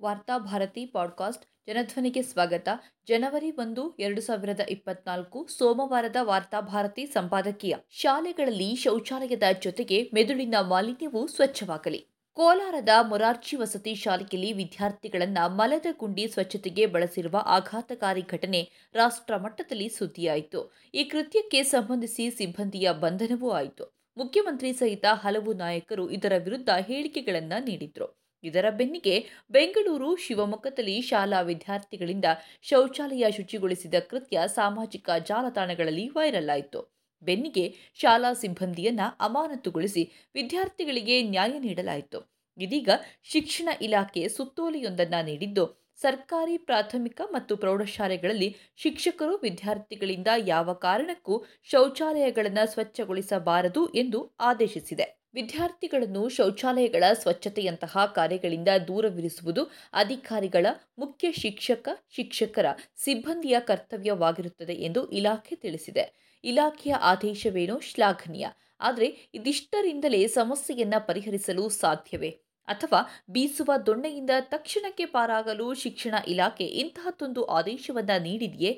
[0.00, 2.68] Varthabharati podcast ಜನಧ್ವನಿಗೆ ಸ್ವಾಗತ.
[3.08, 12.06] ಜನವರಿ ಒಂದು, ಎರಡು ಸಾವಿರದ ಇಪ್ಪತ್ನಾಲ್ಕು ಸೋಮವಾರದ ವಾರ್ತಾಭಾರತಿ ಸಂಪಾದಕೀಯ ಶಾಲೆಗಳಲ್ಲಿ ಶೌಚಾಲಯದ ಜೊತೆಗೆ ಮೆದುಳಿನ ಮಾಲಿನ್ಯವೂ ಸ್ವಚ್ಛವಾಗಲಿ.
[12.32, 20.74] ಕೋಲಾರದ ಮೊರಾರ್ಜಿ ವಸತಿ ಶಾಲೆಯಲ್ಲಿ ವಿದ್ಯಾರ್ಥಿಗಳನ್ನ ಮಲದ ಗುಂಡಿ ಸ್ವಚ್ಛತೆಗೆ ಬಳಸಿರುವ ಆಘಾತಕಾರಿ ಘಟನೆ ರಾಷ್ಟ್ರ ಮಟ್ಟದಲ್ಲಿ ಸುದ್ದಿಯಾಯಿತು.
[20.94, 23.98] ಈ ಕೃತ್ಯಕ್ಕೆ ಸಂಬಂಧಿಸಿ ಸಿಬ್ಬಂದಿಯ ಬಂಧನವೂ ಆಯಿತು.
[24.16, 28.27] ಮುಖ್ಯಮಂತ್ರಿ ಸಹಿತ ಹಲವು ನಾಯಕರು ಇದರ ವಿರುದ್ಧ ಹೇಳಿಕೆಗಳನ್ನು ನೀಡಿದ್ರು.
[28.44, 32.24] ಇದರ ಬೆನ್ನಿಗೆ ಬೆಂಗಳೂರು ಶಿವಮೊಗ್ಗದಲ್ಲಿ ಶಾಲಾ ವಿದ್ಯಾರ್ಥಿಗಳಿಂದ
[32.62, 36.98] ಶೌಚಾಲಯ ಶುಚಿಗೊಳಿಸಿದ ಕೃತ್ಯ ಸಾಮಾಜಿಕ ಜಾಲತಾಣಗಳಲ್ಲಿ ವೈರಲ್ ಆಯಿತು.
[37.22, 42.20] ಬೆನ್ನಿಗೆ ಶಾಲಾ ಸಿಬ್ಬಂದಿಯನ್ನ ಅಮಾನತುಗೊಳಿಸಿ ವಿದ್ಯಾರ್ಥಿಗಳಿಗೆ ನ್ಯಾಯ ನೀಡಲಾಯಿತು.
[42.58, 42.90] ಇದೀಗ
[43.22, 45.64] ಶಿಕ್ಷಣ ಇಲಾಖೆ ಸುತ್ತೋಲೆಯೊಂದನ್ನು ನೀಡಿದ್ದು,
[45.96, 55.17] ಸರ್ಕಾರಿ, ಪ್ರಾಥಮಿಕ ಮತ್ತು ಪ್ರೌಢಶಾಲೆಗಳಲ್ಲಿ ಶಿಕ್ಷಕರು ವಿದ್ಯಾರ್ಥಿಗಳಿಂದ ಯಾವ ಕಾರಣಕ್ಕೂ ಶೌಚಾಲಯಗಳನ್ನು ಸ್ವಚ್ಛಗೊಳಿಸಬಾರದು ಎಂದು ಆದೇಶಿಸಿದೆ.
[55.38, 60.66] ವಿದ್ಯಾರ್ಥಿಗಳನ್ನು ಶೌಚಾಲಯಗಳ ಸ್ವಚ್ಛತೆಯಂತಹ ಕಾರ್ಯಗಳಿಂದ ದೂರವಿರಿಸುವುದು ಅಧಿಕಾರಿಗಳ
[60.98, 62.66] ಮುಖ್ಯ ಶಿಕ್ಷಕ, ಶಿಕ್ಷಕರ
[62.96, 66.04] ಸಿಬ್ಬಂದಿಯ ಕರ್ತವ್ಯವಾಗಿರುತ್ತದೆ ಎಂದು ಇಲಾಖೆ ತಿಳಿಸಿದೆ.
[66.44, 68.46] ಇಲಾಖೆಯ ಆದೇಶವೇನೋ ಶ್ಲಾಘನೀಯ,
[68.80, 72.30] ಆದರೆ ಇದಿಷ್ಟರಿಂದಲೇ ಸಮಸ್ಯೆಯನ್ನು ಪರಿಹರಿಸಲು ಸಾಧ್ಯವೇ?
[72.68, 73.00] ಅಥವಾ
[73.30, 78.72] ಬೀಸುವ ದೊಣ್ಣೆಯಿಂದ ತಕ್ಷಣಕ್ಕೆ ಪಾರಾಗಲು ಶಿಕ್ಷಣ ಇಲಾಖೆ ಇಂತಹದ್ದೊಂದು ಆದೇಶವನ್ನು ನೀಡಿದೆಯೇ?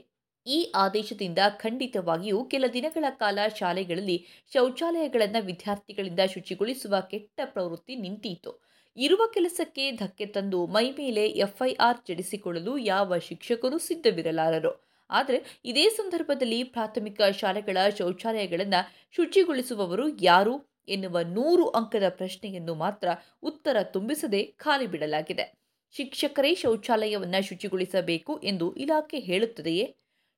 [0.47, 4.17] ಈ ಆದೇಶದಿಂದ ಖಂಡಿತವಾಗಿಯೂ ಕೆಲ ದಿನಗಳ ಕಾಲ ಶಾಲೆಗಳಲ್ಲಿ
[4.53, 8.53] ಶೌಚಾಲಯಗಳನ್ನು ವಿದ್ಯಾರ್ಥಿಗಳಿಂದ ಶುಚಿಗೊಳಿಸುವ ಕೆಟ್ಟ ಪ್ರವೃತ್ತಿ ನಿಂತಿತು
[8.97, 14.73] ಇರುವ ಕೆಲಸಕ್ಕೆ ಧಕ್ಕೆ ತಂದು ಮೈಮೇಲೆ ಎಫ್ಐಆರ್ ಜಡಿಸಿಕೊಳ್ಳಲು ಯಾವ ಶಿಕ್ಷಕರು ಸಿದ್ಧವಿರಲಾರರು.
[15.11, 20.55] ಆದರೆ ಇದೇ ಸಂದರ್ಭದಲ್ಲಿ ಪ್ರಾಥಮಿಕ ಶಾಲೆಗಳ ಶೌಚಾಲಯಗಳನ್ನು ಶುಚಿಗೊಳಿಸುವವರು ಯಾರು
[20.89, 23.09] ಎನ್ನುವ ನೂರು ಅಂಕದ ಪ್ರಶ್ನೆಯನ್ನು ಮಾತ್ರ
[23.43, 25.47] ಉತ್ತರ ತುಂಬಿಸದೆ ಖಾಲಿ ಬಿಡಲಾಗಿದೆ.
[25.95, 29.87] ಶಿಕ್ಷಕರೇ ಶೌಚಾಲಯವನ್ನು ಶುಚಿಗೊಳಿಸಬೇಕು ಎಂದು ಇಲಾಖೆ ಹೇಳುತ್ತದೆಯೇ?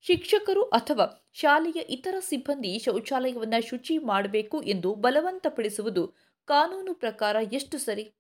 [0.04, 8.12] ಶಿಕ್ಷಕರು ಅಥವಾ ಶಾಲೆಯ ಇತರ ಸಿಬ್ಬಂದಿ ಶೌಚಾಲಯವನ್ನು ಶುಚಿ ಮಾಡಬೇಕು ಎಂದು ಬಲವಂತಪಡಿಸುವುದು ಕಾನೂನು ಪ್ರಕಾರ ಎಷ್ಟು ಸರಿ?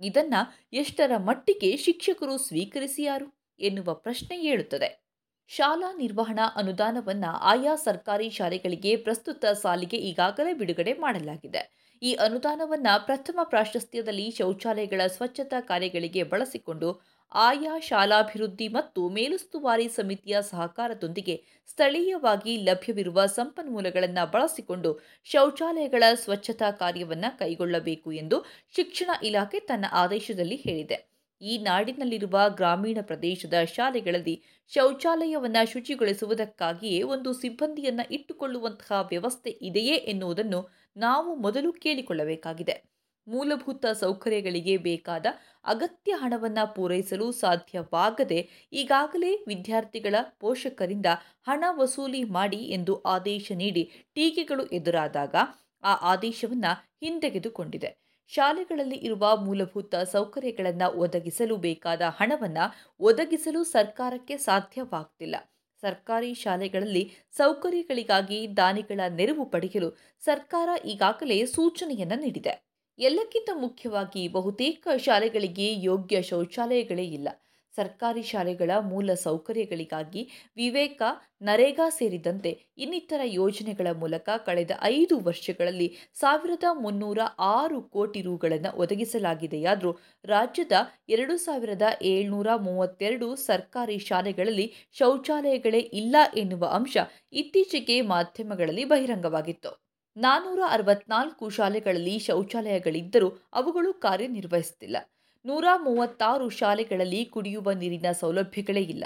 [0.00, 0.34] ಇದನ್ನ
[0.72, 3.28] ಎಷ್ಟರ ಮಟ್ಟಿಗೆ ಶಿಕ್ಷಕರು ಸ್ವೀಕರಿಸಿಯಾರು
[3.60, 5.06] ಎನ್ನುವ ಪ್ರಶ್ನೆ ಏಳುತ್ತದೆ.
[5.48, 11.92] ಶಾಲಾ ನಿರ್ವಹಣಾ ಅನುದಾನವನ್ನು ಆಯಾ ಸರ್ಕಾರಿ ಶಾಲೆಗಳಿಗೆ ಪ್ರಸ್ತುತ ಸಾಲಿಗೆ ಈಗಾಗಲೇ ಬಿಡುಗಡೆ ಮಾಡಲಾಗಿದೆ.
[12.02, 17.00] ಈ ಅನುದಾನವನ್ನು ಪ್ರಥಮ ಪ್ರಾಶಸ್ತ್ಯದಲ್ಲಿ ಶೌಚಾಲಯಗಳ ಸ್ವಚ್ಛತಾ ಕಾರ್ಯಗಳಿಗೆ ಬಳಸಿಕೊಂಡು
[17.32, 21.34] ಆಯಾ ಶಾಲಾಭಿವೃದ್ಧಿ ಮತ್ತು ಮೇಲುಸ್ತುವಾರಿ ಸಮಿತಿಯ ಸಹಕಾರದೊಂದಿಗೆ
[21.66, 24.90] ಸ್ಥಳೀಯವಾಗಿ ಲಭ್ಯವಿರುವ ಸಂಪನ್ಮೂಲಗಳನ್ನು ಬಳಸಿಕೊಂಡು
[25.24, 28.38] ಶೌಚಾಲಯಗಳ ಸ್ವಚ್ಛತಾ ಕಾರ್ಯವನ್ನು ಕೈಗೊಳ್ಳಬೇಕು ಎಂದು
[28.76, 30.98] ಶಿಕ್ಷಣ ಇಲಾಖೆ ತನ್ನ ಆದೇಶದಲ್ಲಿ ಹೇಳಿದೆ.
[31.40, 34.36] ಈ ನಾಡಿನಲ್ಲಿರುವ ಗ್ರಾಮೀಣ ಪ್ರದೇಶದ ಶಾಲೆಗಳಲ್ಲಿ
[34.72, 40.60] ಶೌಚಾಲಯವನ್ನು ಶುಚಿಗೊಳಿಸುವುದಕ್ಕಾಗಿಯೇ ಒಂದು ಸಿಬ್ಬಂದಿಯನ್ನು ಇಟ್ಟುಕೊಳ್ಳುವಂತಹ ವ್ಯವಸ್ಥೆ ಇದೆಯೇ ಎನ್ನುವುದನ್ನು
[40.96, 42.95] ನಾವು ಮೊದಲು ಕೇಳಿಕೊಳ್ಳಬೇಕಾಗಿದೆ.
[43.26, 45.26] ಮೂಲಭೂತ ಸೌಕರ್ಯಗಳಿಗೆ ಬೇಕಾದ
[45.64, 48.40] ಅಗತ್ಯ ಹಣವನ್ನು ಪೂರೈಸಲು ಸಾಧ್ಯವಾಗದೆ
[48.72, 51.06] ಈಗಾಗಲೇ ವಿದ್ಯಾರ್ಥಿಗಳ ಪೋಷಕರಿಂದ
[51.42, 55.34] ಹಣ ವಸೂಲಿ ಮಾಡಿ ಎಂದು ಆದೇಶ ನೀಡಿ ಟೀಕೆಗಳು ಎದುರಾದಾಗ
[55.82, 56.72] ಆ ಆದೇಶವನ್ನು
[57.02, 57.90] ಹಿಂದೆಗೆದುಕೊಂಡಿದೆ
[58.30, 62.64] ಶಾಲೆಗಳಲ್ಲಿ ಇರುವ ಮೂಲಭೂತ ಸೌಕರ್ಯಗಳನ್ನು ಒದಗಿಸಲು ಬೇಕಾದ ಹಣವನ್ನು
[63.00, 65.36] ಒದಗಿಸಲು ಸರ್ಕಾರಕ್ಕೆ ಸಾಧ್ಯವಾಗ್ತಿಲ್ಲ.
[65.82, 69.90] ಸರ್ಕಾರಿ ಶಾಲೆಗಳಲ್ಲಿ ಸೌಕರ್ಯಗಳಿಗಾಗಿ ದಾನಿಗಳ ನೆರವು ಪಡೆಯಲು
[70.22, 72.54] ಸರ್ಕಾರ ಈಗಾಗಲೇ ಸೂಚನೆಯನ್ನು ನೀಡಿದೆ.
[72.98, 77.28] ಎಲ್ಲಕ್ಕಿಂತ ಮುಖ್ಯವಾಗಿ ಬಹುತೇಕ ಶಾಲೆಗಳಿಗೆ ಯೋಗ್ಯ ಶೌಚಾಲಯಗಳೇ ಇಲ್ಲ.
[77.74, 81.00] ಸರ್ಕಾರಿ ಶಾಲೆಗಳ ಮೂಲ ಸೌಕರ್ಯಗಳಿಗಾಗಿ ವಿವೇಕ,
[81.42, 90.72] ನರೇಗಾ ಸೇರಿದಂತೆ ಇನ್ನಿತರ ಯೋಜನೆಗಳ ಮೂಲಕ ಕಳೆದ ಐದು ವರ್ಷಗಳಲ್ಲಿ ಸಾವಿರದ ಮುನ್ನೂರ ಆರು ಕೋಟಿ ರುಗಳನ್ನು ಒದಗಿಸಲಾಗಿದೆಯಾದರೂ ರಾಜ್ಯದ
[91.08, 96.96] ಎರಡು ಸಾವಿರದ ಏಳ್ನೂರ ಮೂವತ್ತೆರಡು ಸರ್ಕಾರಿ ಶಾಲೆಗಳಲ್ಲಿ ಶೌಚಾಲಯಗಳೇ ಇಲ್ಲ ಎನ್ನುವ ಅಂಶ
[97.32, 99.85] ಇತ್ತೀಚೆಗೆ ಮಾಧ್ಯಮಗಳಲ್ಲಿ ಬಹಿರಂಗವಾಗಿತ್ತು.
[100.16, 104.96] ನಾನ್ನೂರ ಅರವತ್ನಾಲ್ಕು ಶಾಲೆಗಳಲ್ಲಿ ಶೌಚಾಲಯಗಳಿದ್ದರೂ ಅವುಗಳು ಕಾರ್ಯನಿರ್ವಹಿಸುತ್ತಿಲ್ಲ.
[105.44, 109.04] ನೂರ ಮೂವತ್ತಾರು ಶಾಲೆಗಳಲ್ಲಿ ಕುಡಿಯುವ ನೀರಿನ ಸೌಲಭ್ಯಗಳೇ ಇಲ್ಲ.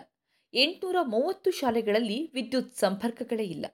[0.54, 3.66] ಎಂಟುನೂರ ಮೂವತ್ತು ಶಾಲೆಗಳಲ್ಲಿ ವಿದ್ಯುತ್ ಸಂಪರ್ಕಗಳೇ ಇಲ್ಲ.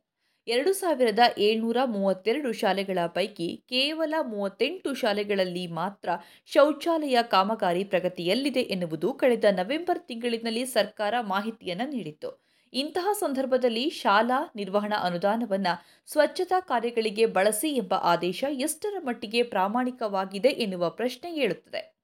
[0.48, 6.08] ಎರಡು ಸಾವಿರದ ಏಳ್ನೂರ ಮೂವತ್ತೆರಡು ಶಾಲೆಗಳ ಪೈಕಿ ಕೇವಲ ಮೂವತ್ತೆಂಟು ಶಾಲೆಗಳಲ್ಲಿ ಮಾತ್ರ
[6.46, 12.45] ಶೌಚಾಲಯ ಕಾಮಗಾರಿ ಪ್ರಗತಿಯಲ್ಲಿದೆ ಎನ್ನುವುದು ಕಳೆದ ನವೆಂಬರ್ ತಿಂಗಳಿನಲ್ಲಿ ಸರ್ಕಾರ ಮಾಹಿತಿಯನ್ನು ನೀಡಿತ್ತು.
[12.76, 21.34] ಇಂತಹ ಸಂದರ್ಭದಲ್ಲಿ ಶಾಲಾ ನಿರ್ವಹಣಾ ಅನುದಾನವನ್ನು ಸ್ವಚ್ಛತಾ ಕಾರ್ಯಗಳಿಗೆ ಬಳಸಿ ಎಂಬ ಆದೇಶ ಎಷ್ಟರ ಮಟ್ಟಿಗೆ ಪ್ರಾಮಾಣಿಕವಾಗಿದೆ ಎನ್ನುವ ಪ್ರಶ್ನೆ
[21.34, 21.96] ಏಳುತ್ತದೆ.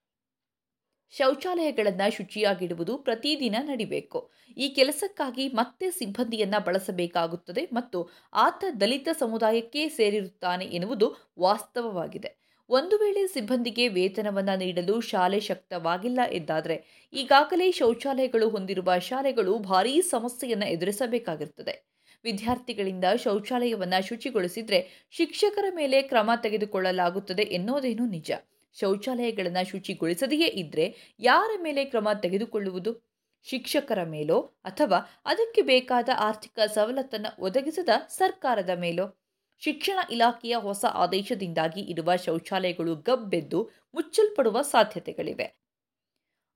[1.10, 4.30] ಶೌಚಾಲಯಗಳನ್ನು ಶುಚಿಯಾಗಿಡುವುದು ಪ್ರತಿದಿನ ನಡಿಬೇಕು.
[4.56, 12.41] ಈ ಕೆಲಸಕ್ಕಾಗಿ ಮತ್ತೆ ಸಿಬ್ಬಂದಿಯನ್ನು ಬಳಸಬೇಕಾಗುತ್ತದೆ ಮತ್ತು ಆತ ದಲಿತ ಸಮುದಾಯಕ್ಕೆ ಸೇರಿರುತ್ತಾನೆ ಎನ್ನುವುದು ವಾಸ್ತವವಾಗಿದೆ.
[12.68, 21.84] ಒಂದು ವೇಳೆ ಸಿಬ್ಬಂದಿಗೆ ವೇತನವನ್ನು ನೀಡಲು ಶಾಲೆ ಶಕ್ತವಾಗಿಲ್ಲ ಎಂದಾದರೆ ಈಗಾಗಲೇ ಶೌಚಾಲಯಗಳು ಹೊಂದಿರುವ ಶಾಲೆಗಳು ಭಾರೀ ಸಮಸ್ಯೆಯನ್ನು ಎದುರಿಸಬೇಕಾಗಿರುತ್ತದೆ.
[22.24, 28.30] ವಿದ್ಯಾರ್ಥಿಗಳಿಂದ ಶೌಚಾಲಯವನ್ನು ಶುಚಿಗೊಳಿಸಿದರೆ ಶಿಕ್ಷಕರ ಮೇಲೆ ಕ್ರಮ ತೆಗೆದುಕೊಳ್ಳಲಾಗುತ್ತದೆ ಎನ್ನುವುದೇನೂ ನಿಜ?
[28.72, 33.12] ಶೌಚಾಲಯಗಳನ್ನು ಶುಚಿಗೊಳಿಸದೆಯೇ ಇದ್ದರೆ ಯಾರ ಮೇಲೆ ಕ್ರಮ ತೆಗೆದುಕೊಳ್ಳುವುದು?
[33.42, 39.21] ಶಿಕ್ಷಕರ ಮೇಲೋ ಅಥವಾ ಅದಕ್ಕೆ ಬೇಕಾದ ಆರ್ಥಿಕ ಸವಲತ್ತನ್ನು ಒದಗಿಸದ ಸರ್ಕಾರದ ಮೇಲೋ?
[39.64, 45.44] ಶಿಕ್ಷಣ ಇಲಾಖೆಯ ಹೊಸ ಆದೇಶದಿಂದಾಗಿ ಇರುವ ಶೌಚಾಲಯಗಳು ಗಬ್ಬೆದ್ದು ಮುಚ್ಚಲ್ಪಡುವ ಸಾಧ್ಯತೆಗಳಿವೆ.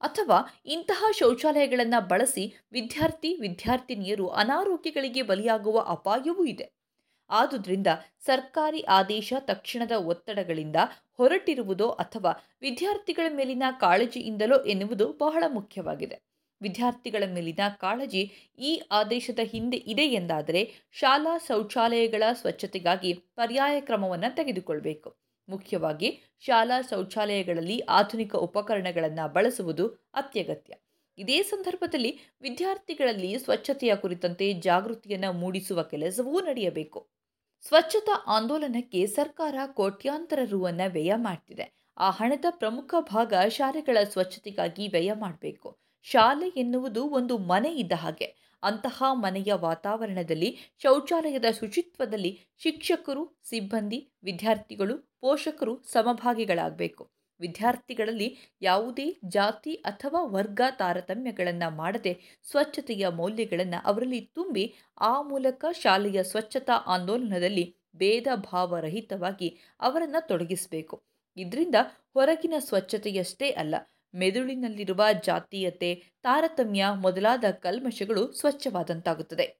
[0.00, 6.72] ಅಥವಾ ಇಂತಹ ಶೌಚಾಲಯಗಳನ್ನು ಬಳಸಿ ವಿದ್ಯಾರ್ಥಿ, ವಿದ್ಯಾರ್ಥಿನಿಯರು ಅನಾರೋಗ್ಯಗಳಿಗೆ ಬಲಿಯಾಗುವ ಅಪಾಯವೂ ಇದೆ.
[7.30, 7.86] ಆದುದರಿಂದ
[8.20, 10.76] ಸರ್ಕಾರಿ ಆದೇಶ ತಕ್ಷಣದ ಒತ್ತಡಗಳಿಂದ
[11.12, 16.35] ಹೊರಟಿರುವುದೋ ಅಥವಾ ವಿದ್ಯಾರ್ಥಿಗಳ ಮೇಲಿನ ಕಾಳಜಿಯಿಂದಲೋ ಎನ್ನುವುದು ಬಹಳ ಮುಖ್ಯವಾಗಿದೆ.
[16.62, 25.16] ವಿದ್ಯಾರ್ಥಿಗಳ ಮೇಲಿನ ಕಾಳಜಿ ಈ ಆದೇಶದ ಹಿಂದೆ ಇದೆ ಎಂದಾದರೆ ಶಾಲಾ ಶೌಚಾಲಯಗಳ ಸ್ವಚ್ಛತೆಗಾಗಿ ಪರ್ಯಾಯ ಕ್ರಮವನ್ನು ತೆಗೆದುಕೊಳ್ಬೇಕು.
[25.48, 30.74] ಮುಖ್ಯವಾಗಿ ಶಾಲಾ ಶೌಚಾಲಯಗಳಲ್ಲಿ ಆಧುನಿಕ ಉಪಕರಣಗಳನ್ನು ಬಳಸುವುದು ಅತ್ಯಗತ್ಯ.
[31.18, 37.08] ಇದೇ ಸಂದರ್ಭದಲ್ಲಿ ವಿದ್ಯಾರ್ಥಿಗಳಲ್ಲಿ ಸ್ವಚ್ಛತೆಯ ಕುರಿತಂತೆ ಜಾಗೃತಿಯನ್ನು ಮೂಡಿಸುವ ಕೆಲಸವೂ ನಡೆಯಬೇಕು.
[37.62, 41.92] ಸ್ವಚ್ಛತಾ ಆಂದೋಲನಕ್ಕೆ ಸರ್ಕಾರ ಕೋಟ್ಯಾಂತರ ರುವನ್ನು ವ್ಯಯ ಮಾಡ್ತಿದೆ.
[41.96, 45.85] ಆ ಹಣದ ಪ್ರಮುಖ ಭಾಗ ಶಾಲೆಗಳ ಸ್ವಚ್ಛತೆಗಾಗಿ ವ್ಯಯ ಮಾಡಬೇಕು.
[46.06, 48.24] ಶಾಲೆ ಎನ್ನುವುದು ಒಂದು ಮನೆ ಇದ್ದ ಹಾಗೆ.
[48.62, 57.10] ಅಂತಹ ಮನೆಯ ವಾತಾವರಣದಲ್ಲಿ, ಶೌಚಾಲಯದ ಶುಚಿತ್ವದಲ್ಲಿ ಶಿಕ್ಷಕರು, ಸಿಬ್ಬಂದಿ, ವಿದ್ಯಾರ್ಥಿಗಳು, ಪೋಷಕರು ಸಮಭಾಗಿಗಳಾಗಬೇಕು.
[57.40, 62.12] ವಿದ್ಯಾರ್ಥಿಗಳಲ್ಲಿ ಯಾವುದೇ ಜಾತಿ ಅಥವಾ ವರ್ಗ ತಾರತಮ್ಯಗಳನ್ನು ಮಾಡದೆ
[62.50, 71.02] ಸ್ವಚ್ಛತೆಯ ಮೌಲ್ಯಗಳನ್ನು ಅವರಲ್ಲಿ ತುಂಬಿ, ಆ ಮೂಲಕ ಶಾಲೆಯ ಸ್ವಚ್ಛತಾ ಆಂದೋಲನದಲ್ಲಿ ಭೇದ ಭಾವರಹಿತವಾಗಿ ಅವರನ್ನು ತೊಡಗಿಸಬೇಕು.
[71.36, 71.74] ಇದರಿಂದ
[72.14, 73.74] ಹೊರಗಿನ ಸ್ವಚ್ಛತೆಯಷ್ಟೇ ಅಲ್ಲ
[74.14, 75.90] ಮೆದುಳಿನಲ್ಲಿರುವ ಜಾತೀಯತೆ
[76.22, 79.46] ತಾರತಮ್ಯ ಮೊದಲಾದ ಕಲ್ಮಶಗಳು ಸ್ವಚ್ಛವಾದಂತಾಗುತ್ತದೆ.